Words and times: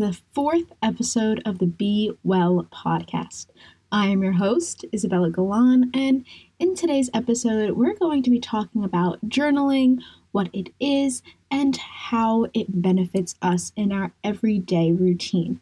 the 0.00 0.18
fourth 0.32 0.72
episode 0.82 1.42
of 1.44 1.58
the 1.58 1.66
Be 1.66 2.10
Well 2.24 2.66
podcast. 2.72 3.48
I 3.92 4.06
am 4.06 4.22
your 4.22 4.32
host, 4.32 4.82
Isabella 4.94 5.28
Galan, 5.28 5.90
and 5.92 6.24
in 6.58 6.74
today's 6.74 7.10
episode, 7.12 7.72
we're 7.72 7.98
going 7.98 8.22
to 8.22 8.30
be 8.30 8.40
talking 8.40 8.82
about 8.82 9.20
journaling, 9.28 9.98
what 10.32 10.48
it 10.54 10.72
is, 10.80 11.20
and 11.50 11.76
how 11.76 12.46
it 12.54 12.80
benefits 12.80 13.34
us 13.42 13.72
in 13.76 13.92
our 13.92 14.14
everyday 14.24 14.90
routine. 14.90 15.60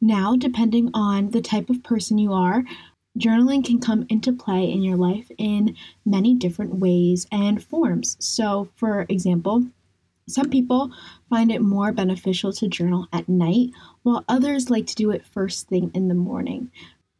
Now, 0.00 0.34
depending 0.34 0.90
on 0.94 1.32
the 1.32 1.42
type 1.42 1.68
of 1.68 1.82
person 1.82 2.16
you 2.16 2.32
are, 2.32 2.64
journaling 3.18 3.62
can 3.62 3.80
come 3.80 4.06
into 4.08 4.32
play 4.32 4.64
in 4.64 4.82
your 4.82 4.96
life 4.96 5.30
in 5.36 5.76
many 6.06 6.32
different 6.32 6.76
ways 6.76 7.26
and 7.30 7.62
forms. 7.62 8.16
So, 8.18 8.70
for 8.76 9.04
example, 9.10 9.66
some 10.28 10.48
people 10.48 10.90
find 11.28 11.50
it 11.52 11.60
more 11.60 11.92
beneficial 11.92 12.52
to 12.54 12.68
journal 12.68 13.06
at 13.12 13.28
night, 13.28 13.70
while 14.02 14.24
others 14.28 14.70
like 14.70 14.86
to 14.86 14.94
do 14.94 15.10
it 15.10 15.26
first 15.26 15.68
thing 15.68 15.90
in 15.94 16.08
the 16.08 16.14
morning. 16.14 16.70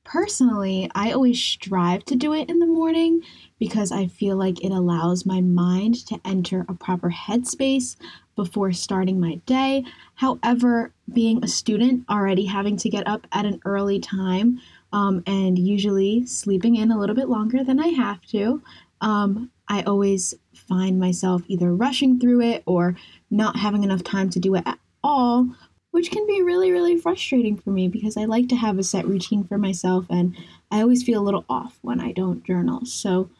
Personally, 0.04 0.90
I 0.95 1.12
always 1.12 1.42
strive 1.42 2.04
to 2.06 2.16
do 2.16 2.34
it 2.34 2.50
in 2.50 2.59
the 2.59 2.66
morning 2.66 3.22
because 3.59 3.90
I 3.90 4.06
feel 4.06 4.36
like 4.36 4.62
it 4.62 4.70
allows 4.70 5.24
my 5.24 5.40
mind 5.40 6.06
to 6.06 6.20
enter 6.24 6.66
a 6.68 6.74
proper 6.74 7.10
headspace 7.10 7.96
before 8.36 8.72
starting 8.72 9.18
my 9.18 9.36
day. 9.46 9.84
However, 10.16 10.92
being 11.12 11.42
a 11.42 11.48
student, 11.48 12.04
already 12.10 12.45
having 12.45 12.76
to 12.79 12.90
get 12.90 13.07
up 13.07 13.26
at 13.32 13.46
an 13.46 13.60
early 13.64 13.98
time 13.98 14.60
um, 14.92 15.23
and 15.26 15.59
usually 15.59 16.26
sleeping 16.26 16.76
in 16.76 16.92
a 16.92 16.98
little 16.98 17.16
bit 17.16 17.29
longer 17.29 17.64
than 17.64 17.80
I 17.80 17.88
have 17.88 18.24
to, 18.26 18.62
um, 19.01 19.51
I 19.68 19.82
always 19.82 20.34
find 20.68 20.98
myself 20.98 21.43
either 21.46 21.74
rushing 21.74 22.18
through 22.18 22.40
it 22.43 22.62
or 22.66 22.96
not 23.30 23.57
having 23.57 23.84
enough 23.84 24.02
time 24.02 24.30
to 24.30 24.40
do 24.40 24.54
it 24.54 24.62
at 24.66 24.79
all, 25.02 25.48
which 25.90 26.10
can 26.10 26.26
be 26.26 26.43
really, 26.43 26.73
really 26.73 26.98
frustrating 26.98 27.57
for 27.57 27.70
me 27.70 27.88
because 27.88 28.16
I 28.16 28.24
like 28.24 28.48
to 28.48 28.57
have 28.57 28.79
a 28.79 28.82
set 28.82 29.07
routine 29.07 29.45
for 29.45 29.59
myself 29.59 30.07
and 30.10 30.37
I 30.70 30.80
always 30.80 31.02
feel 31.02 31.20
a 31.20 31.24
little 31.24 31.45
off 31.48 31.79
when 31.82 32.01
I 32.01 32.12
don't 32.12 32.45
journal. 32.45 32.85
So 32.87 33.30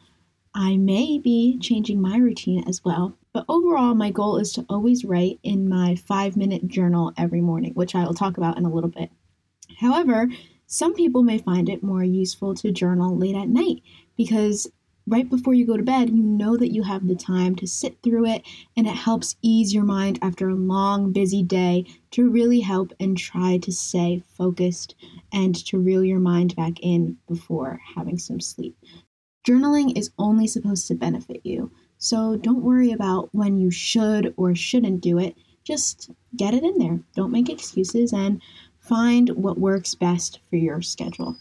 I 0.53 0.77
may 0.77 1.17
be 1.17 1.59
changing 1.59 2.01
my 2.01 2.17
routine 2.17 2.63
as 2.67 2.83
well. 2.85 3.17
But 3.33 3.43
overall, 3.49 3.93
my 3.93 4.09
goal 4.09 4.37
is 4.37 4.53
to 4.53 4.65
always 4.69 5.03
write 5.03 5.39
in 5.43 5.67
my 5.67 5.95
five 5.95 6.37
minute 6.37 6.69
journal 6.69 7.11
every 7.17 7.41
morning, 7.41 7.73
which 7.73 7.93
I 7.93 8.05
will 8.05 8.13
talk 8.13 8.37
about 8.37 8.57
in 8.57 8.63
a 8.63 8.73
little 8.73 8.89
bit. 8.89 9.09
However, 9.79 10.29
some 10.65 10.93
people 10.93 11.23
may 11.23 11.37
find 11.37 11.67
it 11.67 11.83
more 11.83 12.03
useful 12.03 12.55
to 12.55 12.71
journal 12.71 13.17
late 13.17 13.35
at 13.35 13.49
night 13.49 13.81
because 14.15 14.67
right 15.07 15.29
before 15.29 15.53
you 15.53 15.65
go 15.65 15.77
to 15.77 15.83
bed, 15.83 16.09
you 16.09 16.23
know 16.23 16.57
that 16.57 16.73
you 16.73 16.83
have 16.83 17.07
the 17.07 17.15
time 17.15 17.55
to 17.57 17.67
sit 17.67 18.01
through 18.01 18.25
it, 18.25 18.43
and 18.75 18.87
it 18.87 18.95
helps 18.95 19.35
ease 19.41 19.73
your 19.73 19.83
mind 19.83 20.17
after 20.21 20.49
a 20.49 20.55
long, 20.55 21.11
busy 21.11 21.43
day 21.43 21.85
to 22.11 22.29
really 22.29 22.61
help 22.61 22.93
and 22.99 23.17
try 23.17 23.57
to 23.57 23.71
stay 23.71 24.23
focused 24.37 24.95
and 25.31 25.55
to 25.65 25.79
reel 25.79 26.03
your 26.03 26.19
mind 26.19 26.55
back 26.55 26.73
in 26.81 27.17
before 27.27 27.79
having 27.95 28.17
some 28.17 28.39
sleep. 28.39 28.75
Journaling 29.47 29.95
is 29.97 30.09
only 30.17 30.47
supposed 30.47 30.87
to 30.87 30.95
benefit 30.95 31.41
you, 31.43 31.71
so 31.97 32.35
don't 32.35 32.63
worry 32.63 32.91
about 32.91 33.29
when 33.31 33.57
you 33.57 33.69
should 33.69 34.33
or 34.37 34.55
shouldn't 34.55 35.01
do 35.01 35.19
it. 35.19 35.35
Just 35.63 36.09
get 36.35 36.53
it 36.53 36.63
in 36.63 36.77
there. 36.77 36.99
Don't 37.15 37.31
make 37.31 37.49
excuses 37.49 38.11
and 38.11 38.41
find 38.79 39.29
what 39.29 39.59
works 39.59 39.95
best 39.95 40.39
for 40.49 40.55
your 40.55 40.81
schedule. 40.81 41.35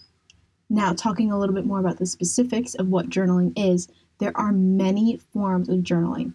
Now, 0.71 0.93
talking 0.93 1.31
a 1.31 1.39
little 1.39 1.55
bit 1.55 1.67
more 1.67 1.81
about 1.81 1.99
the 1.99 2.07
specifics 2.07 2.75
of 2.75 2.89
what 2.89 3.11
journaling 3.11 3.53
is, 3.57 3.89
there 4.19 4.37
are 4.37 4.53
many 4.53 5.19
forms 5.33 5.69
of 5.69 5.81
journaling. 5.81 6.35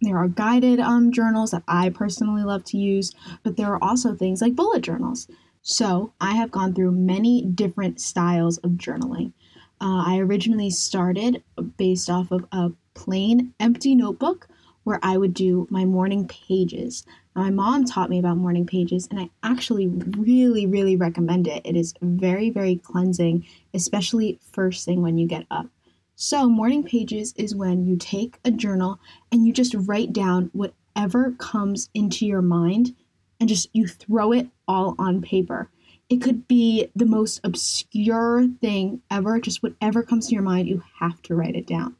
There 0.00 0.18
are 0.18 0.28
guided 0.28 0.80
um, 0.80 1.12
journals 1.12 1.50
that 1.50 1.62
I 1.66 1.90
personally 1.90 2.42
love 2.42 2.64
to 2.64 2.78
use, 2.78 3.12
but 3.42 3.56
there 3.56 3.72
are 3.72 3.82
also 3.82 4.14
things 4.14 4.40
like 4.40 4.54
bullet 4.54 4.82
journals. 4.82 5.28
So, 5.62 6.12
I 6.20 6.34
have 6.36 6.50
gone 6.50 6.74
through 6.74 6.92
many 6.92 7.42
different 7.42 8.00
styles 8.00 8.58
of 8.58 8.72
journaling. 8.72 9.32
Uh, 9.80 10.04
I 10.06 10.18
originally 10.18 10.70
started 10.70 11.42
based 11.76 12.08
off 12.08 12.30
of 12.30 12.46
a 12.52 12.70
plain 12.94 13.52
empty 13.60 13.94
notebook 13.94 14.48
where 14.86 15.00
I 15.02 15.16
would 15.16 15.34
do 15.34 15.66
my 15.68 15.84
morning 15.84 16.28
pages. 16.28 17.04
Now, 17.34 17.42
my 17.42 17.50
mom 17.50 17.84
taught 17.84 18.08
me 18.08 18.20
about 18.20 18.36
morning 18.36 18.64
pages, 18.64 19.08
and 19.10 19.18
I 19.18 19.28
actually 19.42 19.88
really, 19.88 20.64
really 20.64 20.94
recommend 20.94 21.48
it. 21.48 21.62
It 21.64 21.74
is 21.74 21.92
very, 22.00 22.50
very 22.50 22.76
cleansing, 22.76 23.44
especially 23.74 24.38
first 24.52 24.84
thing 24.84 25.02
when 25.02 25.18
you 25.18 25.26
get 25.26 25.44
up. 25.50 25.66
So, 26.14 26.48
morning 26.48 26.84
pages 26.84 27.34
is 27.36 27.52
when 27.52 27.84
you 27.84 27.96
take 27.96 28.38
a 28.44 28.52
journal 28.52 29.00
and 29.32 29.44
you 29.44 29.52
just 29.52 29.74
write 29.74 30.12
down 30.12 30.50
whatever 30.52 31.32
comes 31.32 31.90
into 31.92 32.24
your 32.24 32.40
mind 32.40 32.94
and 33.40 33.48
just 33.48 33.68
you 33.72 33.88
throw 33.88 34.30
it 34.30 34.46
all 34.68 34.94
on 35.00 35.20
paper. 35.20 35.68
It 36.08 36.22
could 36.22 36.46
be 36.46 36.92
the 36.94 37.06
most 37.06 37.40
obscure 37.42 38.46
thing 38.60 39.02
ever, 39.10 39.40
just 39.40 39.64
whatever 39.64 40.04
comes 40.04 40.28
to 40.28 40.34
your 40.34 40.44
mind, 40.44 40.68
you 40.68 40.84
have 41.00 41.20
to 41.22 41.34
write 41.34 41.56
it 41.56 41.66
down 41.66 41.96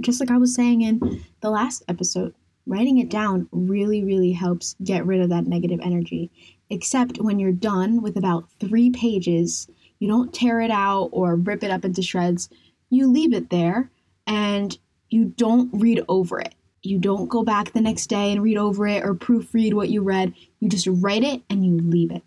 just 0.00 0.20
like 0.20 0.30
I 0.30 0.38
was 0.38 0.54
saying 0.54 0.82
in 0.82 1.24
the 1.40 1.50
last 1.50 1.82
episode, 1.88 2.34
writing 2.66 2.98
it 2.98 3.08
down 3.08 3.48
really, 3.50 4.04
really 4.04 4.32
helps 4.32 4.76
get 4.84 5.06
rid 5.06 5.20
of 5.20 5.30
that 5.30 5.46
negative 5.46 5.80
energy. 5.82 6.30
Except 6.70 7.18
when 7.18 7.38
you're 7.38 7.52
done 7.52 8.02
with 8.02 8.16
about 8.16 8.48
three 8.60 8.90
pages, 8.90 9.68
you 9.98 10.06
don't 10.08 10.32
tear 10.32 10.60
it 10.60 10.70
out 10.70 11.08
or 11.12 11.34
rip 11.34 11.62
it 11.64 11.70
up 11.70 11.84
into 11.84 12.02
shreds. 12.02 12.48
You 12.90 13.10
leave 13.10 13.32
it 13.32 13.50
there 13.50 13.90
and 14.26 14.76
you 15.08 15.26
don't 15.36 15.70
read 15.72 16.04
over 16.08 16.38
it. 16.38 16.54
You 16.82 16.98
don't 16.98 17.28
go 17.28 17.42
back 17.42 17.72
the 17.72 17.80
next 17.80 18.06
day 18.06 18.30
and 18.30 18.42
read 18.42 18.58
over 18.58 18.86
it 18.86 19.04
or 19.04 19.14
proofread 19.14 19.74
what 19.74 19.88
you 19.88 20.02
read. 20.02 20.34
You 20.60 20.68
just 20.68 20.86
write 20.86 21.24
it 21.24 21.42
and 21.50 21.64
you 21.64 21.78
leave 21.78 22.10
it. 22.12 22.22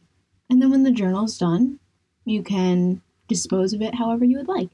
And 0.50 0.62
then 0.62 0.72
when 0.72 0.84
the 0.84 0.92
journal's 0.92 1.38
done, 1.38 1.80
you 2.26 2.44
can 2.44 3.02
dispose 3.28 3.72
of 3.74 3.82
it 3.82 3.96
however 3.96 4.26
you 4.26 4.38
would 4.38 4.48
like. 4.48 4.70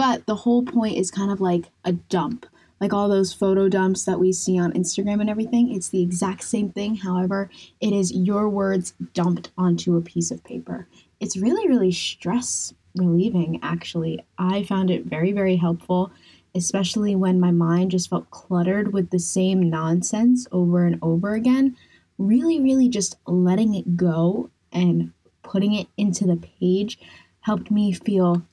But 0.00 0.24
the 0.24 0.34
whole 0.34 0.62
point 0.62 0.96
is 0.96 1.10
kind 1.10 1.30
of 1.30 1.42
like 1.42 1.66
a 1.84 1.92
dump. 1.92 2.46
Like 2.80 2.94
all 2.94 3.06
those 3.06 3.34
photo 3.34 3.68
dumps 3.68 4.04
that 4.04 4.18
we 4.18 4.32
see 4.32 4.58
on 4.58 4.72
Instagram 4.72 5.20
and 5.20 5.28
everything, 5.28 5.74
it's 5.74 5.90
the 5.90 6.00
exact 6.00 6.42
same 6.42 6.70
thing. 6.70 6.96
However, 6.96 7.50
it 7.82 7.92
is 7.92 8.10
your 8.10 8.48
words 8.48 8.94
dumped 9.12 9.50
onto 9.58 9.98
a 9.98 10.00
piece 10.00 10.30
of 10.30 10.42
paper. 10.42 10.88
It's 11.20 11.36
really, 11.36 11.68
really 11.68 11.92
stress 11.92 12.72
relieving, 12.96 13.60
actually. 13.62 14.24
I 14.38 14.62
found 14.62 14.90
it 14.90 15.04
very, 15.04 15.32
very 15.32 15.56
helpful, 15.56 16.10
especially 16.54 17.14
when 17.14 17.38
my 17.38 17.50
mind 17.50 17.90
just 17.90 18.08
felt 18.08 18.30
cluttered 18.30 18.94
with 18.94 19.10
the 19.10 19.18
same 19.18 19.68
nonsense 19.68 20.46
over 20.50 20.86
and 20.86 20.98
over 21.02 21.34
again. 21.34 21.76
Really, 22.16 22.58
really 22.58 22.88
just 22.88 23.18
letting 23.26 23.74
it 23.74 23.98
go 23.98 24.48
and 24.72 25.12
putting 25.42 25.74
it 25.74 25.88
into 25.98 26.26
the 26.26 26.36
page 26.36 26.98
helped 27.42 27.70
me 27.70 27.92
feel 27.92 28.46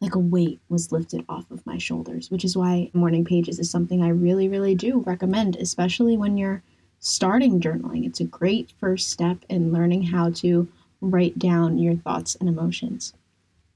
like 0.00 0.14
a 0.14 0.18
weight 0.18 0.60
was 0.68 0.92
lifted 0.92 1.24
off 1.28 1.50
of 1.50 1.66
my 1.66 1.78
shoulders, 1.78 2.30
which 2.30 2.44
is 2.44 2.56
why 2.56 2.90
morning 2.94 3.24
pages 3.24 3.58
is 3.58 3.70
something 3.70 4.02
I 4.02 4.08
really, 4.08 4.48
really 4.48 4.74
do 4.74 5.00
recommend, 5.00 5.56
especially 5.56 6.16
when 6.16 6.36
you're 6.36 6.62
starting 7.00 7.60
journaling. 7.60 8.06
It's 8.06 8.20
a 8.20 8.24
great 8.24 8.72
first 8.78 9.10
step 9.10 9.38
in 9.48 9.72
learning 9.72 10.04
how 10.04 10.30
to 10.30 10.68
write 11.00 11.38
down 11.38 11.78
your 11.78 11.96
thoughts 11.96 12.36
and 12.36 12.48
emotions. 12.48 13.12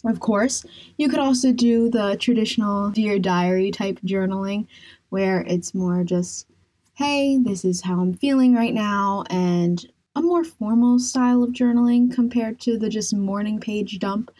Of 0.05 0.21
course, 0.21 0.65
you 0.97 1.09
could 1.09 1.21
also 1.21 1.53
do 1.53 1.89
the 1.89 2.17
traditional 2.17 2.91
dear 2.91 3.19
diary 3.19 3.71
type 3.71 4.01
journaling 4.05 4.67
where 5.11 5.43
it's 5.43 5.75
more 5.75 6.03
just, 6.03 6.47
hey, 6.95 7.39
this 7.39 7.65
is 7.65 7.83
how 7.83 8.01
I'm 8.01 8.15
feeling 8.15 8.55
right 8.55 8.75
now, 8.75 9.25
and 9.31 9.85
a 10.17 10.23
more 10.23 10.45
formal 10.45 10.99
style 10.99 11.43
of 11.43 11.51
journaling 11.51 12.13
compared 12.13 12.61
to 12.61 12.79
the 12.79 12.89
just 12.89 13.15
morning 13.15 13.61
page 13.61 13.99
dump 13.99 14.31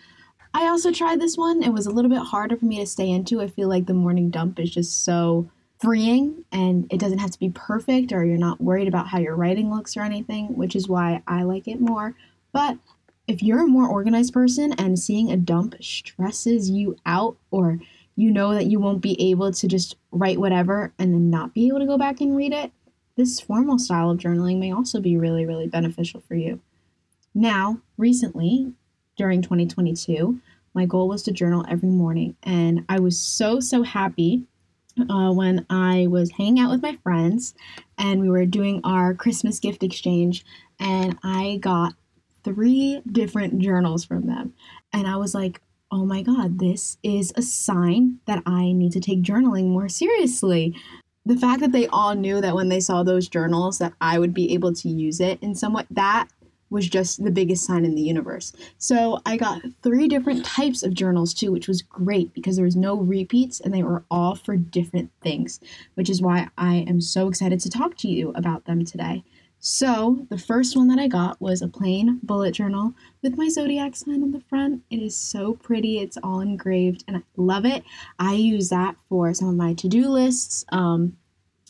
I 0.55 0.69
also 0.69 0.93
tried 0.93 1.21
this 1.21 1.37
one. 1.37 1.63
It 1.63 1.73
was 1.73 1.87
a 1.87 1.91
little 1.91 2.11
bit 2.11 2.19
harder 2.19 2.57
for 2.57 2.67
me 2.67 2.79
to 2.79 2.87
stay 2.87 3.11
into. 3.11 3.41
I 3.41 3.49
feel 3.49 3.69
like 3.69 3.87
the 3.87 3.95
morning 3.95 4.31
dump 4.31 4.59
is 4.59 4.71
just 4.71 5.05
so 5.05 5.51
freeing 5.81 6.45
and 6.53 6.87
it 6.93 7.01
doesn't 7.01 7.19
have 7.19 7.31
to 7.31 7.39
be 7.39 7.51
perfect 7.51 8.13
or 8.13 8.25
you're 8.25 8.39
not 8.39 8.61
worried 8.61 8.87
about 8.87 9.09
how 9.09 9.19
your 9.19 9.35
writing 9.35 9.75
looks 9.75 9.97
or 9.97 10.03
anything, 10.03 10.55
which 10.57 10.77
is 10.77 10.89
why 10.89 11.23
I 11.27 11.43
like 11.43 11.67
it 11.67 11.81
more. 11.81 12.15
But 12.53 12.79
if 13.27 13.43
you're 13.43 13.65
a 13.65 13.67
more 13.67 13.89
organized 13.89 14.33
person 14.33 14.73
and 14.75 14.99
seeing 14.99 15.31
a 15.31 15.37
dump 15.37 15.75
stresses 15.83 16.71
you 16.71 16.97
out 17.07 17.37
or 17.51 17.81
you 18.15 18.31
know 18.31 18.53
that 18.53 18.67
you 18.67 18.79
won't 18.79 19.01
be 19.01 19.21
able 19.31 19.53
to 19.53 19.67
just 19.67 19.97
write 20.11 20.39
whatever 20.39 20.93
and 20.99 21.15
then 21.15 21.31
not 21.31 21.55
be 21.55 21.69
able 21.69 21.79
to 21.79 21.87
go 21.87 21.97
back 21.97 22.21
and 22.21 22.37
read 22.37 22.53
it, 22.53 22.71
this 23.17 23.41
formal 23.41 23.79
style 23.79 24.11
of 24.11 24.19
journaling 24.19 24.59
may 24.59 24.73
also 24.73 25.01
be 25.01 25.17
really, 25.17 25.47
really 25.47 25.67
beneficial 25.67 26.21
for 26.21 26.35
you. 26.35 26.61
Now, 27.35 27.81
recently, 27.97 28.73
during 29.17 29.43
2022, 29.43 30.41
my 30.75 30.87
goal 30.87 31.09
was 31.09 31.23
to 31.25 31.33
journal 31.33 31.65
every 31.69 31.89
morning. 31.89 32.37
And 32.43 32.85
I 32.89 33.01
was 33.01 33.19
so, 33.19 33.61
so 33.61 33.83
happy 33.83 34.45
uh, 34.99 35.33
when 35.33 35.67
I 35.71 36.07
was 36.09 36.33
hanging 36.33 36.61
out 36.61 36.71
with 36.71 36.83
my 36.83 36.97
friends 37.03 37.55
and 37.99 38.21
we 38.21 38.31
were 38.31 38.47
doing 38.47 38.81
our 38.85 39.15
Christmas 39.15 39.59
gift 39.59 39.83
exchange. 39.83 40.45
And 40.79 41.19
I 41.23 41.59
got 41.61 41.95
three 42.45 43.03
different 43.11 43.59
journals 43.61 44.05
from 44.05 44.27
them. 44.27 44.55
And 44.93 45.07
I 45.07 45.17
was 45.17 45.35
like, 45.35 45.61
oh 45.91 46.05
my 46.05 46.23
God, 46.23 46.59
this 46.59 46.97
is 47.03 47.33
a 47.37 47.43
sign 47.43 48.19
that 48.27 48.43
I 48.47 48.73
need 48.73 48.93
to 48.93 49.01
take 49.01 49.23
journaling 49.23 49.67
more 49.67 49.89
seriously. 49.89 50.75
the 51.25 51.37
fact 51.37 51.61
that 51.61 51.71
they 51.71 51.87
all 51.87 52.17
knew 52.17 52.41
that 52.41 52.57
when 52.57 52.69
they 52.69 52.81
saw 52.81 53.05
those 53.05 53.29
journals 53.29 53.79
that 53.79 53.93
I 54.01 54.19
would 54.19 54.35
be 54.35 54.53
able 54.55 54.73
to 54.75 54.89
use 54.89 55.21
it 55.21 55.39
in 55.41 55.55
somewhat 55.55 55.87
that 55.91 56.29
was 56.73 56.89
just 56.89 57.23
the 57.23 57.31
biggest 57.31 57.65
sign 57.65 57.85
in 57.85 57.95
the 57.95 58.03
universe. 58.03 58.53
So 58.79 59.21
I 59.27 59.37
got 59.37 59.63
three 59.83 60.09
different 60.09 60.45
types 60.45 60.83
of 60.83 60.95
journals 60.95 61.35
too, 61.35 61.53
which 61.53 61.69
was 61.69 61.83
great 61.83 62.33
because 62.33 62.57
there 62.57 62.65
was 62.65 62.77
no 62.77 62.97
repeats 62.97 63.61
and 63.61 63.73
they 63.73 63.83
were 63.83 64.05
all 64.11 64.35
for 64.35 64.57
different 64.57 65.11
things, 65.23 65.61
which 65.95 66.09
is 66.09 66.23
why 66.23 66.49
I 66.57 66.77
am 66.89 67.01
so 67.01 67.29
excited 67.29 67.61
to 67.61 67.71
talk 67.71 67.97
to 67.99 68.09
you 68.09 68.33
about 68.35 68.65
them 68.65 68.85
today. 68.85 69.23
So, 69.65 70.27
the 70.29 70.39
first 70.39 70.77
one 70.77 70.89
that 70.89 70.99
I 70.99 71.07
got 71.07 71.41
was 71.41 71.63
a 71.63 71.69
plain 71.69 72.19
bullet 72.25 72.51
journal 72.51 72.95
with 73.23 73.37
my 73.37 73.49
zodiac 73.49 73.95
sign 73.95 74.25
on 74.25 74.33
the 74.33 74.41
front. 74.41 74.83
It 74.91 74.97
is 74.97 75.17
so 75.17 75.55
pretty, 75.55 76.01
it's 76.01 76.19
all 76.21 76.41
engraved, 76.41 77.05
and 77.07 77.19
I 77.19 77.23
love 77.37 77.65
it. 77.65 77.85
I 78.19 78.35
use 78.35 78.71
that 78.71 78.97
for 79.09 79.33
some 79.33 79.49
of 79.49 79.55
my 79.55 79.75
to 79.75 79.89
do 79.89 80.09
lists. 80.09 80.65
Um, 80.71 81.17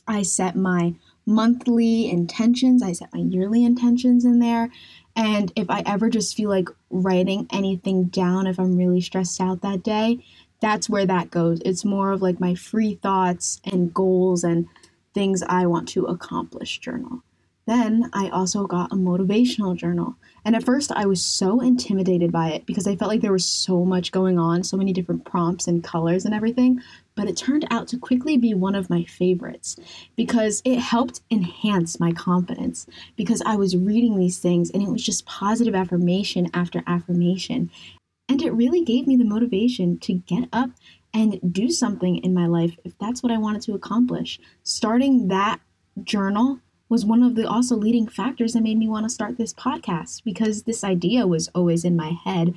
I 0.09 0.23
set 0.23 0.57
my 0.57 0.95
monthly 1.27 2.11
intentions, 2.11 2.83
I 2.83 2.93
set 2.93 3.13
my 3.13 3.21
yearly 3.21 3.65
intentions 3.65 4.25
in 4.25 4.39
there. 4.39 4.71
And 5.15 5.53
if 5.57 5.69
I 5.69 5.83
ever 5.85 6.09
just 6.09 6.37
feel 6.37 6.49
like 6.49 6.69
writing 6.91 7.47
anything 7.53 8.05
down, 8.05 8.47
if 8.47 8.59
I'm 8.59 8.77
really 8.77 9.01
stressed 9.01 9.41
out 9.41 9.61
that 9.63 9.83
day, 9.83 10.25
that's 10.61 10.89
where 10.89 11.07
that 11.07 11.31
goes. 11.31 11.61
It's 11.65 11.85
more 11.85 12.13
of 12.13 12.23
like 12.23 12.41
my 12.41 12.55
free 12.55 12.95
thoughts 12.95 13.61
and 13.65 13.93
goals 13.93 14.45
and 14.45 14.69
things 15.13 15.43
I 15.43 15.67
want 15.67 15.89
to 15.91 16.07
accomplish 16.07 16.79
journal. 16.79 17.23
Then 17.67 18.11
I 18.13 18.29
also 18.31 18.67
got 18.67 18.93
a 18.93 18.97
motivational 18.97 19.77
journal. 19.77 20.17
And 20.45 20.57
at 20.57 20.65
first, 20.65 20.91
I 20.91 21.07
was 21.07 21.25
so 21.25 21.61
intimidated 21.61 22.33
by 22.33 22.51
it 22.51 22.67
because 22.67 22.89
I 22.89 22.97
felt 22.97 23.09
like 23.09 23.21
there 23.21 23.33
was 23.33 23.45
so 23.45 23.85
much 23.85 24.11
going 24.11 24.39
on, 24.39 24.65
so 24.65 24.77
many 24.77 24.93
different 24.93 25.25
prompts 25.25 25.69
and 25.69 25.85
colors 25.85 26.25
and 26.25 26.35
everything. 26.35 26.81
But 27.15 27.29
it 27.29 27.37
turned 27.37 27.67
out 27.71 27.87
to 27.89 27.99
quickly 27.99 28.37
be 28.37 28.53
one 28.53 28.75
of 28.75 28.91
my 28.91 29.05
favorites 29.05 29.77
because 30.17 30.61
it 30.65 30.81
helped 30.81 31.21
enhance 31.31 32.01
my 32.01 32.13
confidence. 32.13 32.87
Because 33.17 33.43
I 33.43 33.55
was 33.55 33.77
reading 33.77 34.19
these 34.19 34.39
things 34.39 34.71
and 34.71 34.83
it 34.83 34.89
was 34.89 35.05
just 35.05 35.27
positive 35.27 35.75
affirmation 35.75 36.51
after 36.53 36.83
affirmation. 36.89 37.71
And 38.29 38.43
it 38.43 38.53
really 38.53 38.83
gave 38.83 39.07
me 39.07 39.17
the 39.17 39.25
motivation 39.25 39.99
to 40.01 40.15
get 40.15 40.49
up 40.53 40.71
and 41.15 41.39
do 41.53 41.71
something 41.71 42.17
in 42.19 42.35
my 42.35 42.47
life 42.47 42.77
if 42.85 42.99
that's 42.99 43.23
what 43.23 43.31
I 43.31 43.39
wanted 43.39 43.63
to 43.63 43.75
accomplish. 43.75 44.41
Starting 44.65 45.29
that 45.29 45.61
journal 46.03 46.59
was 46.93 47.07
one 47.07 47.23
of 47.23 47.37
the 47.37 47.49
also 47.49 47.75
leading 47.75 48.07
factors 48.07 48.53
that 48.53 48.63
made 48.63 48.77
me 48.77 48.87
want 48.87 49.03
to 49.07 49.09
start 49.09 49.39
this 49.39 49.55
podcast 49.55 50.23
because 50.25 50.65
this 50.65 50.85
idea 50.85 51.27
was 51.27 51.49
always 51.55 51.87
in 51.87 51.97
my 51.97 52.11
head. 52.11 52.53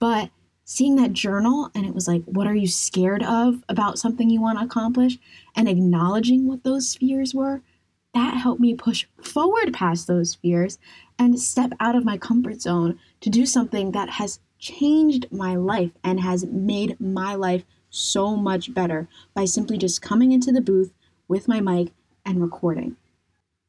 But 0.00 0.30
seeing 0.64 0.96
that 0.96 1.12
journal 1.12 1.70
and 1.72 1.86
it 1.86 1.94
was 1.94 2.08
like, 2.08 2.24
what 2.24 2.48
are 2.48 2.54
you 2.56 2.66
scared 2.66 3.22
of 3.22 3.62
about 3.68 3.96
something 3.96 4.28
you 4.28 4.40
want 4.40 4.58
to 4.58 4.64
accomplish? 4.64 5.18
And 5.54 5.68
acknowledging 5.68 6.48
what 6.48 6.64
those 6.64 6.96
fears 6.96 7.32
were, 7.32 7.62
that 8.12 8.34
helped 8.34 8.60
me 8.60 8.74
push 8.74 9.06
forward 9.22 9.72
past 9.72 10.08
those 10.08 10.34
fears 10.34 10.80
and 11.16 11.38
step 11.38 11.70
out 11.78 11.94
of 11.94 12.04
my 12.04 12.18
comfort 12.18 12.60
zone 12.60 12.98
to 13.20 13.30
do 13.30 13.46
something 13.46 13.92
that 13.92 14.10
has 14.10 14.40
changed 14.58 15.26
my 15.30 15.54
life 15.54 15.92
and 16.02 16.18
has 16.18 16.44
made 16.46 16.98
my 16.98 17.36
life 17.36 17.62
so 17.88 18.34
much 18.34 18.74
better 18.74 19.06
by 19.32 19.44
simply 19.44 19.78
just 19.78 20.02
coming 20.02 20.32
into 20.32 20.50
the 20.50 20.60
booth 20.60 20.92
with 21.28 21.46
my 21.46 21.60
mic 21.60 21.92
and 22.24 22.42
recording. 22.42 22.96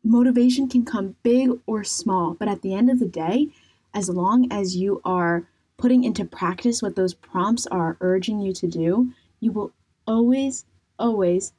Motivation 0.04 0.70
can 0.70 0.86
come 0.86 1.16
big 1.24 1.50
or 1.66 1.84
small, 1.84 2.34
but 2.34 2.48
at 2.48 2.62
the 2.62 2.74
end 2.74 2.90
of 2.90 3.00
the 3.00 3.08
day, 3.08 3.50
as 3.94 4.10
long 4.10 4.52
as 4.52 4.76
you 4.76 5.02
are 5.04 5.48
putting 5.78 6.04
into 6.04 6.26
practice 6.26 6.82
what 6.82 6.96
those 6.96 7.14
prompts 7.14 7.68
are 7.68 7.98
urging 8.02 8.40
you 8.40 8.54
to 8.54 8.68
do, 8.68 9.12
you 9.40 9.52
will 9.52 9.72
always, 10.06 10.66
always 10.98 11.54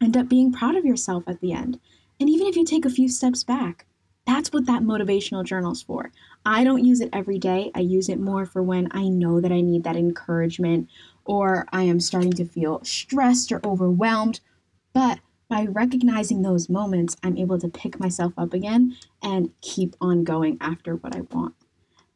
end 0.00 0.16
up 0.16 0.28
being 0.28 0.52
proud 0.52 0.76
of 0.76 0.84
yourself 0.84 1.24
at 1.26 1.40
the 1.40 1.52
end. 1.52 1.78
And 2.20 2.28
even 2.28 2.46
if 2.46 2.56
you 2.56 2.64
take 2.64 2.84
a 2.84 2.90
few 2.90 3.08
steps 3.08 3.44
back, 3.44 3.86
that's 4.26 4.52
what 4.52 4.66
that 4.66 4.82
motivational 4.82 5.44
journal 5.44 5.72
is 5.72 5.82
for. 5.82 6.10
I 6.46 6.64
don't 6.64 6.84
use 6.84 7.00
it 7.00 7.10
every 7.12 7.38
day. 7.38 7.70
I 7.74 7.80
use 7.80 8.08
it 8.08 8.18
more 8.18 8.46
for 8.46 8.62
when 8.62 8.88
I 8.90 9.08
know 9.08 9.40
that 9.40 9.52
I 9.52 9.60
need 9.60 9.84
that 9.84 9.96
encouragement 9.96 10.88
or 11.24 11.66
I 11.72 11.82
am 11.82 12.00
starting 12.00 12.32
to 12.34 12.44
feel 12.44 12.82
stressed 12.84 13.52
or 13.52 13.60
overwhelmed. 13.64 14.40
But 14.92 15.20
by 15.48 15.64
recognizing 15.64 16.42
those 16.42 16.68
moments, 16.68 17.16
I'm 17.22 17.36
able 17.36 17.58
to 17.58 17.68
pick 17.68 18.00
myself 18.00 18.32
up 18.36 18.52
again 18.52 18.96
and 19.22 19.50
keep 19.60 19.96
on 20.00 20.24
going 20.24 20.56
after 20.60 20.96
what 20.96 21.14
I 21.14 21.22
want. 21.22 21.54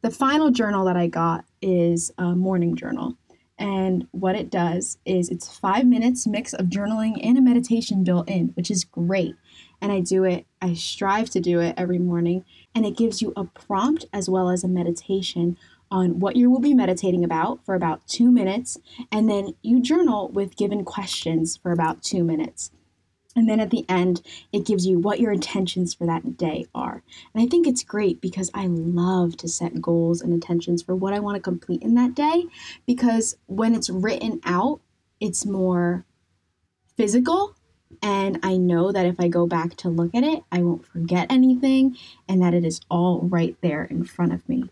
The 0.00 0.10
final 0.10 0.50
journal 0.50 0.84
that 0.84 0.96
I 0.96 1.08
got 1.08 1.44
is 1.60 2.12
a 2.18 2.34
morning 2.34 2.76
journal. 2.76 3.16
And 3.58 4.06
what 4.12 4.36
it 4.36 4.50
does 4.50 4.98
is 5.04 5.28
it's 5.28 5.56
five 5.58 5.84
minutes 5.84 6.26
mix 6.26 6.52
of 6.52 6.66
journaling 6.66 7.18
and 7.22 7.36
a 7.36 7.40
meditation 7.40 8.04
built 8.04 8.28
in, 8.28 8.48
which 8.54 8.70
is 8.70 8.84
great. 8.84 9.34
And 9.80 9.90
I 9.90 10.00
do 10.00 10.22
it, 10.22 10.46
I 10.62 10.74
strive 10.74 11.30
to 11.30 11.40
do 11.40 11.58
it 11.60 11.74
every 11.76 11.98
morning. 11.98 12.44
And 12.74 12.86
it 12.86 12.96
gives 12.96 13.20
you 13.20 13.32
a 13.36 13.44
prompt 13.44 14.06
as 14.12 14.30
well 14.30 14.48
as 14.48 14.62
a 14.62 14.68
meditation 14.68 15.56
on 15.90 16.20
what 16.20 16.36
you 16.36 16.50
will 16.50 16.60
be 16.60 16.74
meditating 16.74 17.24
about 17.24 17.64
for 17.64 17.74
about 17.74 18.06
two 18.06 18.30
minutes. 18.30 18.78
And 19.10 19.28
then 19.28 19.54
you 19.62 19.80
journal 19.80 20.28
with 20.28 20.56
given 20.56 20.84
questions 20.84 21.56
for 21.56 21.72
about 21.72 22.02
two 22.02 22.22
minutes. 22.22 22.70
And 23.38 23.48
then 23.48 23.60
at 23.60 23.70
the 23.70 23.84
end, 23.88 24.20
it 24.52 24.66
gives 24.66 24.84
you 24.84 24.98
what 24.98 25.20
your 25.20 25.30
intentions 25.30 25.94
for 25.94 26.04
that 26.06 26.36
day 26.36 26.66
are. 26.74 27.04
And 27.32 27.40
I 27.40 27.46
think 27.46 27.68
it's 27.68 27.84
great 27.84 28.20
because 28.20 28.50
I 28.52 28.66
love 28.66 29.36
to 29.36 29.48
set 29.48 29.80
goals 29.80 30.20
and 30.20 30.32
intentions 30.32 30.82
for 30.82 30.96
what 30.96 31.14
I 31.14 31.20
want 31.20 31.36
to 31.36 31.40
complete 31.40 31.80
in 31.80 31.94
that 31.94 32.16
day 32.16 32.46
because 32.84 33.36
when 33.46 33.76
it's 33.76 33.88
written 33.88 34.40
out, 34.44 34.80
it's 35.20 35.46
more 35.46 36.04
physical. 36.96 37.54
And 38.02 38.40
I 38.42 38.56
know 38.56 38.90
that 38.90 39.06
if 39.06 39.20
I 39.20 39.28
go 39.28 39.46
back 39.46 39.76
to 39.76 39.88
look 39.88 40.16
at 40.16 40.24
it, 40.24 40.42
I 40.50 40.60
won't 40.62 40.84
forget 40.84 41.30
anything 41.30 41.96
and 42.28 42.42
that 42.42 42.54
it 42.54 42.64
is 42.64 42.80
all 42.90 43.20
right 43.20 43.56
there 43.60 43.84
in 43.84 44.02
front 44.02 44.32
of 44.32 44.48
me. 44.48 44.64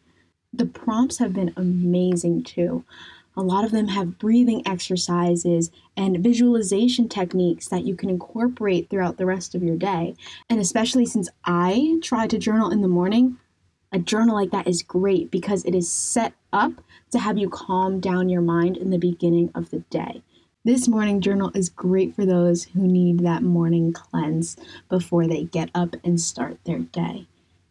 The 0.52 0.66
prompts 0.66 1.18
have 1.18 1.32
been 1.32 1.52
amazing 1.56 2.42
too. 2.42 2.84
A 3.36 3.42
lot 3.42 3.64
of 3.64 3.70
them 3.70 3.88
have 3.88 4.18
breathing 4.18 4.66
exercises 4.66 5.70
and 5.96 6.22
visualization 6.22 7.08
techniques 7.08 7.68
that 7.68 7.84
you 7.84 7.94
can 7.94 8.08
incorporate 8.08 8.88
throughout 8.88 9.18
the 9.18 9.26
rest 9.26 9.54
of 9.54 9.62
your 9.62 9.76
day. 9.76 10.14
And 10.48 10.58
especially 10.58 11.04
since 11.04 11.28
I 11.44 11.98
try 12.02 12.26
to 12.26 12.38
journal 12.38 12.70
in 12.70 12.80
the 12.80 12.88
morning, 12.88 13.38
a 13.92 13.98
journal 13.98 14.34
like 14.34 14.50
that 14.50 14.66
is 14.66 14.82
great 14.82 15.30
because 15.30 15.64
it 15.64 15.74
is 15.74 15.90
set 15.90 16.32
up 16.52 16.72
to 17.10 17.18
have 17.18 17.38
you 17.38 17.48
calm 17.50 18.00
down 18.00 18.28
your 18.28 18.42
mind 18.42 18.76
in 18.76 18.90
the 18.90 18.98
beginning 18.98 19.50
of 19.54 19.70
the 19.70 19.80
day. 19.90 20.22
This 20.64 20.88
morning 20.88 21.20
journal 21.20 21.52
is 21.54 21.68
great 21.68 22.14
for 22.16 22.26
those 22.26 22.64
who 22.64 22.80
need 22.86 23.20
that 23.20 23.42
morning 23.42 23.92
cleanse 23.92 24.56
before 24.88 25.26
they 25.26 25.44
get 25.44 25.70
up 25.74 25.94
and 26.02 26.20
start 26.20 26.58
their 26.64 26.80
day. 26.80 27.28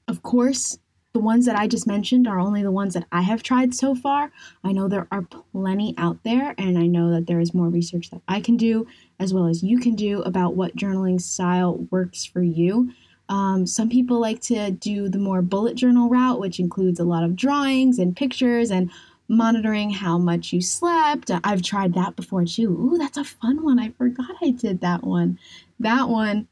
Of 0.07 0.23
course, 0.23 0.77
the 1.15 1.19
ones 1.21 1.45
that 1.45 1.55
I 1.55 1.65
just 1.65 1.87
mentioned 1.87 2.27
are 2.27 2.41
only 2.41 2.61
the 2.61 2.73
ones 2.73 2.93
that 2.93 3.05
I 3.09 3.21
have 3.21 3.41
tried 3.41 3.73
so 3.73 3.95
far. 3.95 4.33
I 4.65 4.73
know 4.73 4.89
there 4.89 5.07
are 5.13 5.21
plenty 5.53 5.95
out 5.97 6.21
there, 6.25 6.53
and 6.57 6.77
I 6.77 6.87
know 6.87 7.09
that 7.11 7.25
there 7.25 7.39
is 7.39 7.53
more 7.53 7.69
research 7.69 8.09
that 8.09 8.21
I 8.27 8.41
can 8.41 8.57
do 8.57 8.85
as 9.17 9.33
well 9.33 9.47
as 9.47 9.63
you 9.63 9.79
can 9.79 9.95
do 9.95 10.21
about 10.23 10.55
what 10.55 10.75
journaling 10.75 11.21
style 11.21 11.77
works 11.89 12.25
for 12.25 12.41
you. 12.41 12.91
Um, 13.29 13.65
some 13.65 13.87
people 13.87 14.19
like 14.19 14.41
to 14.41 14.71
do 14.71 15.07
the 15.07 15.17
more 15.17 15.41
bullet 15.41 15.75
journal 15.77 16.09
route, 16.09 16.41
which 16.41 16.59
includes 16.59 16.99
a 16.99 17.05
lot 17.05 17.23
of 17.23 17.37
drawings 17.37 17.97
and 17.97 18.13
pictures 18.13 18.69
and 18.69 18.91
monitoring 19.29 19.91
how 19.91 20.17
much 20.17 20.51
you 20.51 20.59
slept. 20.59 21.31
I've 21.45 21.61
tried 21.61 21.93
that 21.93 22.17
before 22.17 22.43
too. 22.43 22.71
Ooh, 22.71 22.97
that's 22.97 23.15
a 23.17 23.23
fun 23.23 23.63
one. 23.63 23.79
I 23.79 23.91
forgot 23.91 24.35
I 24.43 24.49
did 24.49 24.81
that 24.81 25.05
one. 25.05 25.39
That 25.79 26.09
one 26.09 26.49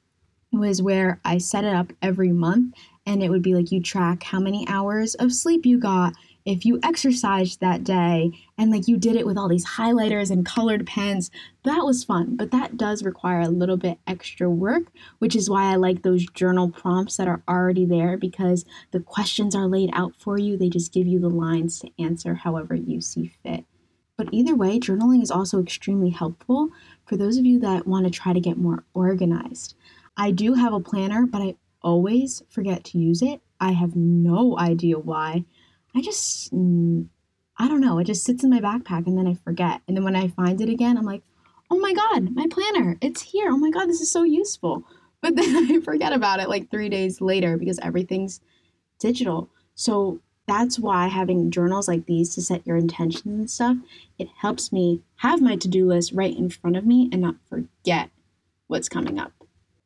was 0.54 0.82
where 0.82 1.20
I 1.26 1.40
set 1.40 1.66
it 1.66 1.76
up 1.76 1.92
every 2.02 2.32
month 2.32 2.76
and 3.06 3.22
it 3.22 3.30
would 3.30 3.42
be 3.42 3.56
like 3.56 3.72
you 3.72 3.82
track 3.82 4.24
how 4.24 4.40
many 4.40 4.68
hours 4.68 5.16
of 5.16 5.34
sleep 5.34 5.66
you 5.66 5.78
got 5.80 6.14
if 6.46 6.66
you 6.66 6.80
exercised 6.84 7.60
that 7.60 7.84
day 7.84 8.32
and 8.58 8.70
like 8.70 8.88
you 8.88 8.98
did 8.98 9.16
it 9.16 9.26
with 9.26 9.38
all 9.38 9.48
these 9.48 9.66
highlighters 9.66 10.30
and 10.30 10.46
colored 10.46 10.86
pens. 10.86 11.32
That 11.64 11.86
was 11.86 12.04
fun 12.04 12.36
but 12.36 12.52
that 12.52 12.78
does 12.78 13.04
require 13.04 13.42
a 13.42 13.48
little 13.48 13.78
bit 13.78 14.00
extra 14.08 14.50
work 14.50 14.84
which 15.20 15.36
is 15.36 15.50
why 15.50 15.72
i 15.72 15.76
like 15.76 16.02
those 16.02 16.26
journal 16.28 16.70
prompts 16.70 17.18
that 17.18 17.28
are 17.28 17.42
already 17.48 17.86
there 17.86 18.18
because 18.18 18.66
the 18.92 19.00
questions 19.00 19.56
are 19.56 19.68
laid 19.68 19.90
out 19.94 20.14
for 20.18 20.38
you. 20.38 20.58
They 20.58 20.70
just 20.70 20.94
give 20.94 21.08
you 21.08 21.20
the 21.20 21.30
lines 21.30 21.80
to 21.80 21.90
answer 22.00 22.36
however 22.36 22.76
you 22.76 23.02
see 23.02 23.32
fit. 23.44 23.66
But 24.18 24.30
either 24.32 24.56
way 24.56 24.80
journaling 24.80 25.24
is 25.24 25.32
also 25.32 25.62
extremely 25.62 26.10
helpful 26.10 26.70
for 27.06 27.18
those 27.18 27.38
of 27.38 27.46
you 27.46 27.60
that 27.60 27.88
want 27.88 28.06
to 28.06 28.12
try 28.12 28.34
to 28.34 28.40
get 28.40 28.58
more 28.58 28.84
organized. 28.94 29.76
I 30.16 30.32
do 30.32 30.54
have 30.54 30.74
a 30.74 30.80
planner 30.80 31.26
but 31.26 31.42
i 31.42 31.56
always 31.84 32.44
forget 32.50 32.84
to 32.86 32.98
use 32.98 33.22
it. 33.22 33.42
I 33.60 33.72
have 33.72 33.96
no 33.96 34.58
idea 34.58 34.98
why. 34.98 35.46
I 35.96 36.02
just, 36.02 36.54
mm, 36.54 37.08
I 37.58 37.68
don't 37.68 37.82
know. 37.82 38.00
It 38.00 38.06
just 38.06 38.26
sits 38.26 38.44
in 38.44 38.50
my 38.50 38.60
backpack 38.60 39.06
and 39.06 39.18
then 39.18 39.28
I 39.28 39.36
forget. 39.36 39.82
And 39.88 39.96
then 39.96 40.04
when 40.04 40.16
I 40.16 40.28
find 40.30 40.60
it 40.60 40.70
again, 40.70 40.98
I'm 40.98 41.06
like, 41.06 41.22
oh 41.70 41.80
my 41.80 41.94
God, 41.94 42.36
my 42.36 42.48
planner, 42.50 42.98
it's 43.02 43.22
here. 43.22 43.50
Oh 43.50 43.58
my 43.58 43.70
God, 43.70 43.88
this 43.88 44.02
is 44.02 44.12
so 44.12 44.24
useful. 44.24 44.84
But 45.24 45.38
then 45.38 45.72
I 45.72 45.80
forget 45.80 46.12
about 46.12 46.42
it 46.42 46.50
like 46.50 46.70
three 46.70 46.90
days 46.90 47.22
later 47.22 47.56
because 47.56 47.80
everything's 47.80 48.42
digital. 49.00 49.50
So 49.74 50.20
that's 50.48 50.78
why 50.78 51.08
having 51.08 51.50
journals 51.50 51.88
like 51.88 52.06
these 52.06 52.36
to 52.36 52.42
set 52.42 52.68
your 52.68 52.76
intentions 52.76 53.24
and 53.26 53.50
stuff, 53.50 53.78
it 54.20 54.28
helps 54.38 54.74
me 54.74 55.02
have 55.16 55.42
my 55.42 55.56
to 55.56 55.70
do 55.70 55.88
list 55.88 56.12
right 56.12 56.36
in 56.36 56.50
front 56.50 56.76
of 56.76 56.86
me 56.86 57.08
and 57.14 57.22
not 57.22 57.36
forget 57.50 58.10
what's 58.68 58.90
coming 58.90 59.18
up. 59.18 59.32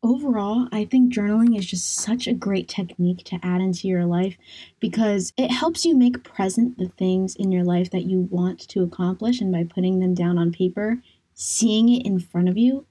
Overall, 0.08 0.70
I 0.72 0.86
think 0.86 1.14
journaling 1.14 1.58
is 1.58 1.66
just 1.66 1.96
such 1.96 2.28
a 2.28 2.34
great 2.34 2.70
technique 2.70 3.26
to 3.26 3.40
add 3.44 3.60
into 3.60 3.88
your 3.88 4.06
life 4.06 4.38
because 4.80 5.34
it 5.38 5.52
helps 5.52 5.84
you 5.84 5.96
make 5.96 6.24
present 6.24 6.78
the 6.78 6.88
things 6.88 7.36
in 7.36 7.52
your 7.52 7.66
life 7.66 7.92
that 7.92 8.06
you 8.06 8.22
want 8.22 8.60
to 8.70 8.84
accomplish. 8.84 9.42
And 9.42 9.52
by 9.52 9.66
putting 9.66 10.00
them 10.00 10.14
down 10.14 10.38
on 10.38 10.54
paper, 10.54 11.00
seeing 11.34 11.90
it 11.90 12.06
in 12.06 12.20
front 12.20 12.48
of 12.48 12.58
you, 12.58 12.86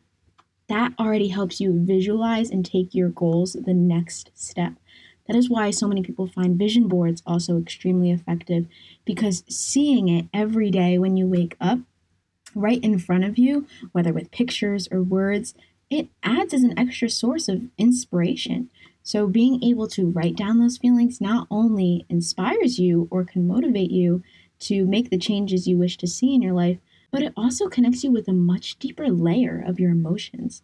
that 0.69 0.93
already 0.99 1.29
helps 1.29 1.61
you 1.61 1.73
visualize 1.85 2.51
and 2.51 2.65
take 2.65 2.95
your 2.95 3.09
goals 3.09 3.55
the 3.55 3.75
next 3.75 4.31
step. 4.35 4.75
That 5.27 5.37
is 5.37 5.49
why 5.49 5.71
so 5.71 5.89
many 5.89 6.03
people 6.03 6.27
find 6.27 6.59
vision 6.59 6.87
boards 6.87 7.23
also 7.27 7.59
extremely 7.59 8.11
effective 8.11 8.67
because 9.05 9.43
seeing 9.49 10.09
it 10.09 10.27
every 10.35 10.71
day 10.71 10.99
when 10.99 11.17
you 11.17 11.27
wake 11.27 11.57
up 11.61 11.79
right 12.55 12.83
in 12.83 12.99
front 12.99 13.25
of 13.25 13.39
you, 13.39 13.67
whether 13.93 14.13
with 14.13 14.31
pictures 14.31 14.87
or 14.91 15.03
words, 15.03 15.55
it 15.91 16.09
adds 16.23 16.53
as 16.53 16.63
an 16.63 16.79
extra 16.79 17.09
source 17.09 17.49
of 17.49 17.67
inspiration. 17.79 18.71
So, 19.03 19.29
being 19.29 19.63
able 19.63 19.87
to 19.89 20.11
write 20.11 20.37
down 20.37 20.59
those 20.59 20.79
feelings 20.79 21.21
not 21.21 21.47
only 21.51 22.05
inspires 22.09 22.79
you 22.79 23.07
or 23.11 23.25
can 23.25 23.47
motivate 23.47 23.91
you 23.91 24.23
to 24.61 24.85
make 24.85 25.11
the 25.11 25.19
changes 25.19 25.69
you 25.69 25.79
wish 25.79 25.97
to 25.99 26.07
see 26.07 26.35
in 26.35 26.43
your 26.43 26.55
life, 26.55 26.79
but 27.13 27.23
it 27.23 27.33
also 27.37 27.69
connects 27.69 28.03
you 28.03 28.11
with 28.11 28.27
a 28.27 28.33
much 28.33 28.79
deeper 28.79 29.09
layer 29.09 29.63
of 29.65 29.79
your 29.79 29.91
emotions. 29.91 30.63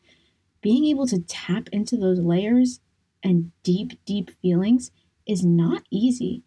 Being 0.61 0.87
able 0.87 1.07
to 1.07 1.21
tap 1.21 1.69
into 1.71 1.97
those 1.97 2.19
layers 2.19 2.81
and 3.23 3.53
deep, 3.63 3.93
deep 4.05 4.31
feelings 4.41 4.91
is 5.27 5.45
not 5.45 5.85
easy. 5.91 6.43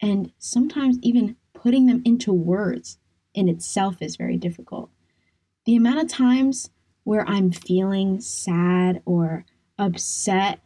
And 0.00 0.32
sometimes 0.38 0.98
even 1.00 1.36
putting 1.54 1.86
them 1.86 2.02
into 2.04 2.32
words 2.32 2.98
in 3.34 3.48
itself 3.48 3.96
is 4.00 4.16
very 4.16 4.36
difficult. 4.36 4.90
The 5.64 5.76
amount 5.76 6.00
of 6.00 6.08
times 6.08 6.70
where 7.06 7.24
I'm 7.28 7.52
feeling 7.52 8.20
sad 8.20 9.00
or 9.04 9.44
upset 9.78 10.58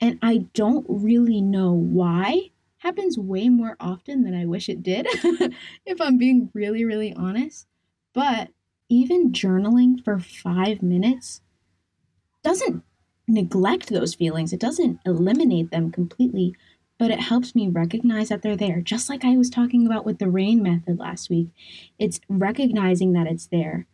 and 0.00 0.18
I 0.22 0.38
don't 0.54 0.84
really 0.88 1.40
know 1.40 1.72
why 1.72 2.50
happens 2.78 3.16
way 3.16 3.48
more 3.48 3.76
often 3.78 4.24
than 4.24 4.34
I 4.34 4.44
wish 4.44 4.68
it 4.68 4.82
did, 4.82 5.06
if 5.86 6.00
I'm 6.00 6.18
being 6.18 6.50
really, 6.52 6.84
really 6.84 7.14
honest. 7.14 7.68
But 8.12 8.50
even 8.88 9.30
journaling 9.30 10.04
for 10.04 10.18
five 10.18 10.82
minutes 10.82 11.42
doesn't 12.42 12.82
neglect 13.28 13.88
those 13.88 14.16
feelings, 14.16 14.52
it 14.52 14.60
doesn't 14.60 14.98
eliminate 15.06 15.70
them 15.70 15.92
completely, 15.92 16.56
but 16.98 17.12
it 17.12 17.20
helps 17.20 17.54
me 17.54 17.68
recognize 17.68 18.30
that 18.30 18.42
they're 18.42 18.56
there. 18.56 18.80
Just 18.80 19.08
like 19.08 19.24
I 19.24 19.36
was 19.36 19.48
talking 19.48 19.86
about 19.86 20.04
with 20.04 20.18
the 20.18 20.28
rain 20.28 20.60
method 20.60 20.98
last 20.98 21.30
week, 21.30 21.50
it's 22.00 22.20
recognizing 22.28 23.12
that 23.12 23.28
it's 23.28 23.46
there, 23.46 23.86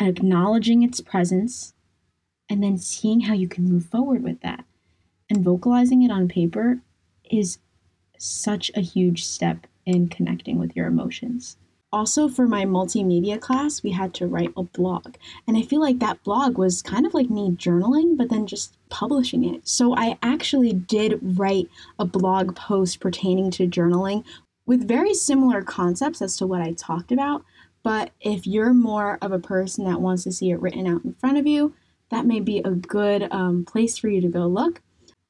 acknowledging 0.00 0.82
its 0.82 1.00
presence, 1.00 1.74
and 2.48 2.62
then 2.62 2.78
seeing 2.78 3.20
how 3.20 3.34
you 3.34 3.48
can 3.48 3.64
move 3.64 3.86
forward 3.86 4.22
with 4.22 4.40
that. 4.40 4.64
And 5.28 5.44
vocalizing 5.44 6.02
it 6.02 6.10
on 6.10 6.28
paper 6.28 6.80
is 7.30 7.58
such 8.18 8.70
a 8.74 8.80
huge 8.80 9.24
step 9.24 9.66
in 9.86 10.08
connecting 10.08 10.58
with 10.58 10.74
your 10.74 10.86
emotions. 10.86 11.56
Also, 11.92 12.28
for 12.28 12.46
my 12.46 12.64
multimedia 12.64 13.40
class, 13.40 13.82
we 13.82 13.90
had 13.90 14.14
to 14.14 14.26
write 14.26 14.52
a 14.56 14.62
blog. 14.62 15.16
And 15.48 15.56
I 15.56 15.62
feel 15.62 15.80
like 15.80 15.98
that 15.98 16.22
blog 16.22 16.56
was 16.56 16.82
kind 16.82 17.04
of 17.04 17.14
like 17.14 17.30
me 17.30 17.50
journaling, 17.50 18.16
but 18.16 18.30
then 18.30 18.46
just 18.46 18.76
publishing 18.90 19.44
it. 19.44 19.66
So 19.66 19.96
I 19.96 20.16
actually 20.22 20.72
did 20.72 21.18
write 21.20 21.68
a 21.98 22.04
blog 22.04 22.54
post 22.54 23.00
pertaining 23.00 23.50
to 23.52 23.66
journaling 23.66 24.24
with 24.66 24.86
very 24.86 25.14
similar 25.14 25.62
concepts 25.62 26.22
as 26.22 26.36
to 26.36 26.46
what 26.46 26.60
I 26.60 26.72
talked 26.72 27.10
about. 27.10 27.44
But 27.82 28.10
if 28.20 28.46
you're 28.46 28.74
more 28.74 29.18
of 29.22 29.32
a 29.32 29.38
person 29.38 29.84
that 29.86 30.00
wants 30.00 30.24
to 30.24 30.32
see 30.32 30.50
it 30.50 30.60
written 30.60 30.86
out 30.86 31.04
in 31.04 31.14
front 31.14 31.38
of 31.38 31.46
you, 31.46 31.74
that 32.10 32.26
may 32.26 32.40
be 32.40 32.58
a 32.58 32.70
good 32.70 33.28
um, 33.30 33.64
place 33.64 33.96
for 33.96 34.08
you 34.08 34.20
to 34.20 34.28
go 34.28 34.46
look. 34.46 34.82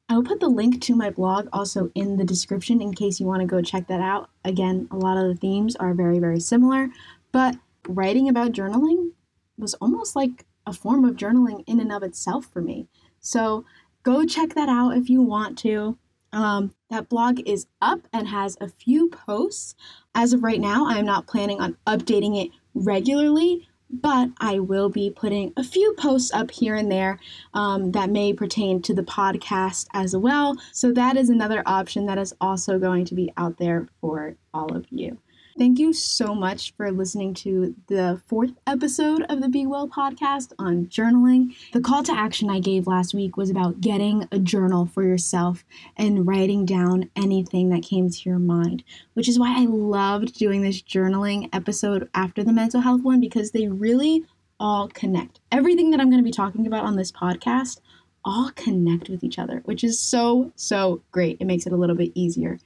I'll 0.08 0.24
put 0.24 0.40
the 0.40 0.48
link 0.48 0.80
to 0.82 0.96
my 0.96 1.10
blog 1.10 1.48
also 1.52 1.92
in 1.94 2.16
the 2.16 2.24
description 2.24 2.82
in 2.82 2.92
case 2.92 3.20
you 3.20 3.26
want 3.26 3.42
to 3.42 3.46
go 3.46 3.62
check 3.62 3.86
that 3.86 4.00
out. 4.00 4.30
Again, 4.44 4.88
a 4.90 4.96
lot 4.96 5.16
of 5.16 5.28
the 5.28 5.36
themes 5.36 5.76
are 5.76 5.94
very, 5.94 6.18
very 6.18 6.40
similar, 6.40 6.88
but 7.30 7.56
writing 7.86 8.28
about 8.28 8.52
journaling 8.52 9.12
was 9.56 9.74
almost 9.74 10.16
like 10.16 10.46
a 10.66 10.72
form 10.72 11.04
of 11.04 11.14
journaling 11.14 11.62
in 11.68 11.78
and 11.78 11.92
of 11.92 12.02
itself 12.02 12.46
for 12.52 12.60
me. 12.60 12.88
So 13.20 13.64
go 14.02 14.24
check 14.24 14.54
that 14.54 14.68
out 14.68 14.96
if 14.96 15.08
you 15.08 15.22
want 15.22 15.56
to. 15.58 15.96
Um, 16.32 16.74
that 16.90 17.08
blog 17.08 17.40
is 17.46 17.66
up 17.80 18.00
and 18.12 18.28
has 18.28 18.56
a 18.60 18.68
few 18.68 19.08
posts. 19.08 19.74
As 20.14 20.32
of 20.32 20.42
right 20.42 20.60
now, 20.60 20.86
I'm 20.86 21.06
not 21.06 21.26
planning 21.26 21.60
on 21.60 21.76
updating 21.86 22.44
it 22.44 22.50
regularly, 22.74 23.68
but 23.90 24.30
I 24.38 24.60
will 24.60 24.88
be 24.88 25.10
putting 25.10 25.52
a 25.56 25.64
few 25.64 25.94
posts 25.98 26.32
up 26.32 26.50
here 26.50 26.76
and 26.76 26.90
there 26.90 27.18
um, 27.54 27.92
that 27.92 28.10
may 28.10 28.32
pertain 28.32 28.80
to 28.82 28.94
the 28.94 29.02
podcast 29.02 29.86
as 29.92 30.16
well. 30.16 30.56
So 30.72 30.92
that 30.92 31.16
is 31.16 31.30
another 31.30 31.62
option 31.66 32.06
that 32.06 32.18
is 32.18 32.34
also 32.40 32.78
going 32.78 33.04
to 33.06 33.14
be 33.14 33.32
out 33.36 33.58
there 33.58 33.88
for 34.00 34.36
all 34.54 34.74
of 34.74 34.86
you. 34.90 35.18
Thank 35.60 35.78
you 35.78 35.92
so 35.92 36.34
much 36.34 36.72
for 36.74 36.90
listening 36.90 37.34
to 37.34 37.74
the 37.88 38.18
fourth 38.28 38.52
episode 38.66 39.26
of 39.28 39.42
the 39.42 39.48
Be 39.50 39.66
Well 39.66 39.86
podcast 39.86 40.54
on 40.58 40.86
journaling. 40.86 41.54
The 41.74 41.82
call 41.82 42.02
to 42.04 42.14
action 42.14 42.48
I 42.48 42.60
gave 42.60 42.86
last 42.86 43.12
week 43.12 43.36
was 43.36 43.50
about 43.50 43.82
getting 43.82 44.26
a 44.32 44.38
journal 44.38 44.86
for 44.86 45.02
yourself 45.02 45.66
and 45.98 46.26
writing 46.26 46.64
down 46.64 47.10
anything 47.14 47.68
that 47.68 47.82
came 47.82 48.08
to 48.08 48.26
your 48.26 48.38
mind, 48.38 48.84
which 49.12 49.28
is 49.28 49.38
why 49.38 49.54
I 49.54 49.66
loved 49.66 50.32
doing 50.38 50.62
this 50.62 50.80
journaling 50.80 51.50
episode 51.52 52.08
after 52.14 52.42
the 52.42 52.54
mental 52.54 52.80
health 52.80 53.02
one 53.02 53.20
because 53.20 53.50
they 53.50 53.68
really 53.68 54.24
all 54.58 54.88
connect. 54.88 55.40
Everything 55.52 55.90
that 55.90 56.00
I'm 56.00 56.08
going 56.08 56.22
to 56.22 56.24
be 56.24 56.32
talking 56.32 56.66
about 56.66 56.86
on 56.86 56.96
this 56.96 57.12
podcast 57.12 57.80
all 58.24 58.50
connect 58.54 59.10
with 59.10 59.22
each 59.22 59.38
other, 59.38 59.60
which 59.66 59.84
is 59.84 60.00
so, 60.00 60.52
so 60.56 61.02
great. 61.12 61.36
It 61.38 61.44
makes 61.44 61.66
it 61.66 61.74
a 61.74 61.76
little 61.76 61.96
bit 61.96 62.12
easier. 62.14 62.58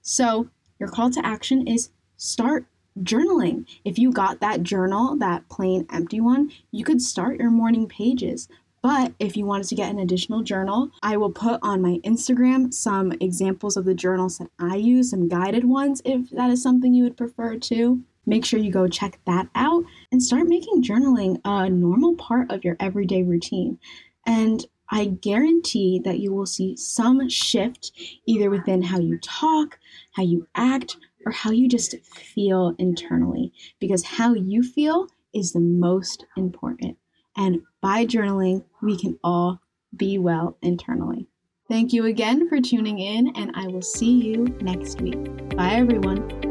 So, 0.00 0.48
your 0.80 0.88
call 0.88 1.10
to 1.10 1.26
action 1.26 1.66
is 1.66 1.90
start 2.18 2.66
journaling. 3.02 3.64
If 3.84 3.98
you 3.98 4.12
got 4.12 4.40
that 4.40 4.62
journal, 4.62 5.16
that 5.16 5.48
plain 5.48 5.86
empty 5.90 6.20
one, 6.20 6.50
you 6.70 6.84
could 6.84 7.00
start 7.00 7.38
your 7.38 7.50
morning 7.50 7.88
pages. 7.88 8.48
But 8.82 9.14
if 9.18 9.36
you 9.36 9.44
wanted 9.44 9.68
to 9.68 9.74
get 9.74 9.90
an 9.90 9.98
additional 9.98 10.42
journal, 10.42 10.90
I 11.02 11.16
will 11.16 11.32
put 11.32 11.58
on 11.62 11.82
my 11.82 11.98
Instagram 12.04 12.72
some 12.72 13.12
examples 13.20 13.76
of 13.76 13.84
the 13.84 13.94
journals 13.94 14.38
that 14.38 14.50
I 14.58 14.76
use, 14.76 15.10
some 15.10 15.28
guided 15.28 15.64
ones 15.64 16.02
if 16.04 16.30
that 16.30 16.50
is 16.50 16.62
something 16.62 16.94
you 16.94 17.04
would 17.04 17.16
prefer 17.16 17.56
to. 17.56 18.02
Make 18.26 18.44
sure 18.44 18.60
you 18.60 18.70
go 18.70 18.88
check 18.88 19.18
that 19.26 19.48
out 19.54 19.84
and 20.12 20.22
start 20.22 20.48
making 20.48 20.82
journaling 20.82 21.40
a 21.44 21.70
normal 21.70 22.14
part 22.14 22.50
of 22.52 22.62
your 22.62 22.76
everyday 22.78 23.22
routine. 23.22 23.78
And 24.26 24.64
I 24.90 25.06
guarantee 25.06 26.00
that 26.04 26.18
you 26.18 26.32
will 26.32 26.46
see 26.46 26.76
some 26.76 27.28
shift 27.28 27.92
either 28.26 28.50
within 28.50 28.82
how 28.82 29.00
you 29.00 29.18
talk, 29.18 29.78
how 30.12 30.22
you 30.22 30.46
act, 30.54 30.96
or 31.26 31.32
how 31.32 31.50
you 31.50 31.68
just 31.68 31.94
feel 32.06 32.74
internally, 32.78 33.52
because 33.80 34.04
how 34.04 34.34
you 34.34 34.62
feel 34.62 35.08
is 35.34 35.52
the 35.52 35.60
most 35.60 36.24
important. 36.36 36.96
And 37.36 37.62
by 37.80 38.06
journaling, 38.06 38.64
we 38.82 38.98
can 38.98 39.18
all 39.22 39.60
be 39.96 40.18
well 40.18 40.56
internally. 40.62 41.26
Thank 41.68 41.92
you 41.92 42.06
again 42.06 42.48
for 42.48 42.60
tuning 42.60 42.98
in, 42.98 43.28
and 43.36 43.52
I 43.54 43.66
will 43.66 43.82
see 43.82 44.12
you 44.12 44.44
next 44.60 45.00
week. 45.00 45.54
Bye, 45.54 45.74
everyone. 45.74 46.47